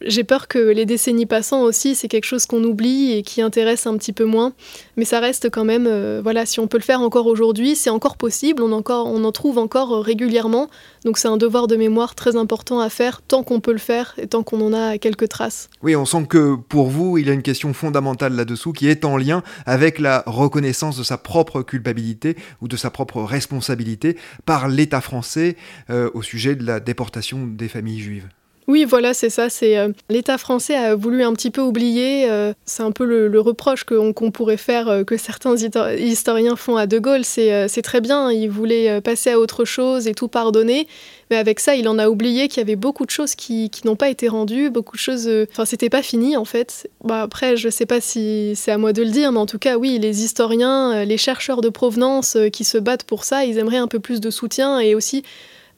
j'ai 0.00 0.24
peur 0.24 0.48
que 0.48 0.58
les 0.58 0.86
décennies 0.86 1.26
passant 1.26 1.62
aussi, 1.62 1.94
c'est 1.94 2.08
quelque 2.08 2.24
chose 2.24 2.46
qu'on 2.46 2.62
oublie 2.62 3.12
et 3.12 3.22
qui 3.22 3.42
intéresse 3.42 3.86
un 3.86 3.96
petit 3.96 4.12
peu 4.12 4.24
moins. 4.24 4.52
Mais 4.96 5.04
ça 5.04 5.20
reste 5.20 5.50
quand 5.50 5.64
même, 5.64 5.86
euh, 5.86 6.20
voilà, 6.22 6.46
si 6.46 6.60
on 6.60 6.66
peut 6.66 6.78
le 6.78 6.82
faire 6.82 7.00
encore 7.00 7.26
aujourd'hui, 7.26 7.74
c'est 7.74 7.90
encore 7.90 8.16
possible, 8.16 8.62
on, 8.62 8.72
encore, 8.72 9.06
on 9.06 9.24
en 9.24 9.32
trouve 9.32 9.58
encore 9.58 9.92
euh, 9.92 10.00
régulièrement. 10.00 10.68
Donc 11.04 11.18
c'est 11.18 11.28
un 11.28 11.36
devoir 11.36 11.66
de 11.66 11.76
mémoire 11.76 12.14
très 12.14 12.36
important 12.36 12.80
à 12.80 12.90
faire 12.90 13.22
tant 13.22 13.42
qu'on 13.42 13.60
peut 13.60 13.72
le 13.72 13.78
faire 13.78 14.14
et 14.18 14.26
tant 14.26 14.42
qu'on 14.42 14.60
en 14.60 14.72
a 14.72 14.98
quelques 14.98 15.28
traces. 15.28 15.68
Oui, 15.82 15.96
on 15.96 16.04
sent 16.04 16.26
que 16.28 16.54
pour 16.54 16.88
vous, 16.88 17.18
il 17.18 17.26
y 17.26 17.30
a 17.30 17.32
une 17.32 17.42
question 17.42 17.72
fondamentale 17.72 18.34
là-dessous 18.34 18.72
qui 18.72 18.88
est 18.88 19.04
en 19.04 19.16
lien 19.16 19.42
avec 19.66 19.98
la 19.98 20.22
reconnaissance 20.26 20.96
de 20.96 21.02
sa 21.02 21.18
propre 21.18 21.62
culpabilité 21.62 22.36
ou 22.60 22.68
de 22.68 22.76
sa 22.76 22.90
propre 22.90 23.22
responsabilité 23.22 24.16
par 24.46 24.68
l'État 24.68 25.00
français 25.00 25.56
euh, 25.90 26.10
au 26.14 26.22
sujet 26.22 26.54
de 26.54 26.64
la 26.64 26.80
déportation 26.80 27.46
des 27.46 27.68
familles 27.68 28.00
juives. 28.00 28.28
Oui, 28.68 28.84
voilà, 28.84 29.14
c'est 29.14 29.30
ça. 29.30 29.48
C'est 29.48 29.78
euh, 29.78 29.88
l'État 30.10 30.36
français 30.36 30.76
a 30.76 30.94
voulu 30.94 31.22
un 31.22 31.32
petit 31.32 31.50
peu 31.50 31.62
oublier. 31.62 32.30
Euh, 32.30 32.52
c'est 32.66 32.82
un 32.82 32.92
peu 32.92 33.06
le, 33.06 33.40
reproche 33.40 33.84
qu'on 33.84 34.12
pourrait 34.30 34.58
faire, 34.58 34.88
euh, 34.88 35.04
que 35.04 35.16
certains 35.16 35.56
historiens 35.56 36.54
font 36.54 36.76
à 36.76 36.86
De 36.86 36.98
Gaulle. 36.98 37.24
C'est 37.24 37.82
très 37.82 38.02
bien. 38.02 38.30
Il 38.30 38.50
voulait 38.50 39.00
passer 39.00 39.30
à 39.30 39.38
autre 39.38 39.64
chose 39.64 40.06
et 40.06 40.12
tout 40.12 40.28
pardonner. 40.28 40.86
Mais 41.30 41.36
avec 41.36 41.60
ça, 41.60 41.76
il 41.76 41.88
en 41.88 41.98
a 41.98 42.10
oublié 42.10 42.48
qu'il 42.48 42.58
y 42.58 42.60
avait 42.60 42.76
beaucoup 42.76 43.06
de 43.06 43.10
choses 43.10 43.34
qui, 43.34 43.70
n'ont 43.86 43.96
pas 43.96 44.10
été 44.10 44.28
rendues, 44.28 44.68
beaucoup 44.68 44.96
de 44.96 45.00
choses. 45.00 45.30
Enfin, 45.50 45.64
c'était 45.64 45.88
pas 45.88 46.02
fini 46.02 46.36
en 46.36 46.44
fait. 46.44 46.90
Après, 47.08 47.56
je 47.56 47.70
sais 47.70 47.86
pas 47.86 48.02
si 48.02 48.52
c'est 48.54 48.72
à 48.72 48.76
moi 48.76 48.92
de 48.92 49.02
le 49.02 49.10
dire, 49.10 49.32
mais 49.32 49.38
en 49.38 49.46
tout 49.46 49.58
cas, 49.58 49.78
oui, 49.78 49.98
les 49.98 50.24
historiens, 50.24 51.06
les 51.06 51.16
chercheurs 51.16 51.62
de 51.62 51.70
provenance 51.70 52.36
qui 52.52 52.64
se 52.64 52.76
battent 52.76 53.04
pour 53.04 53.24
ça, 53.24 53.46
ils 53.46 53.56
aimeraient 53.56 53.78
un 53.78 53.88
peu 53.88 53.98
plus 53.98 54.20
de 54.20 54.30
soutien 54.30 54.78
et 54.78 54.94
aussi 54.94 55.22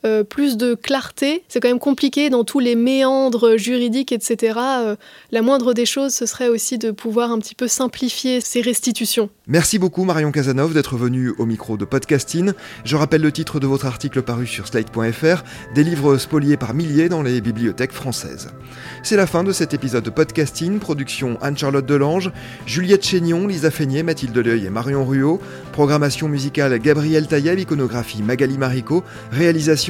euh, 0.06 0.24
plus 0.24 0.56
de 0.56 0.74
clarté. 0.74 1.44
C'est 1.48 1.60
quand 1.60 1.68
même 1.68 1.78
compliqué 1.78 2.30
dans 2.30 2.42
tous 2.42 2.58
les 2.58 2.74
méandres 2.74 3.58
juridiques, 3.58 4.12
etc. 4.12 4.58
Euh, 4.58 4.96
la 5.30 5.42
moindre 5.42 5.74
des 5.74 5.84
choses, 5.84 6.14
ce 6.14 6.24
serait 6.24 6.48
aussi 6.48 6.78
de 6.78 6.90
pouvoir 6.90 7.30
un 7.30 7.38
petit 7.38 7.54
peu 7.54 7.68
simplifier 7.68 8.40
ces 8.40 8.62
restitutions. 8.62 9.28
Merci 9.46 9.78
beaucoup 9.78 10.04
Marion 10.04 10.32
Casanov 10.32 10.72
d'être 10.72 10.96
venue 10.96 11.34
au 11.38 11.44
micro 11.44 11.76
de 11.76 11.84
Podcasting. 11.84 12.52
Je 12.84 12.96
rappelle 12.96 13.20
le 13.20 13.30
titre 13.30 13.60
de 13.60 13.66
votre 13.66 13.84
article 13.84 14.22
paru 14.22 14.46
sur 14.46 14.66
slate.fr, 14.66 15.44
des 15.74 15.84
livres 15.84 16.16
spoliés 16.16 16.56
par 16.56 16.72
milliers 16.72 17.10
dans 17.10 17.22
les 17.22 17.42
bibliothèques 17.42 17.92
françaises. 17.92 18.48
C'est 19.02 19.16
la 19.16 19.26
fin 19.26 19.44
de 19.44 19.52
cet 19.52 19.74
épisode 19.74 20.04
de 20.04 20.10
Podcasting, 20.10 20.78
production 20.78 21.36
Anne-Charlotte 21.42 21.84
Delange, 21.84 22.32
Juliette 22.64 23.04
Chénion, 23.04 23.46
Lisa 23.46 23.70
Feignet, 23.70 24.02
Mathilde 24.02 24.38
Leuil 24.38 24.64
et 24.64 24.70
Marion 24.70 25.04
Ruot, 25.04 25.40
programmation 25.72 26.28
musicale 26.28 26.78
Gabriel 26.78 27.26
Taïeb, 27.26 27.58
iconographie 27.58 28.22
Magali 28.22 28.56
Marico, 28.56 29.04
réalisation 29.30 29.89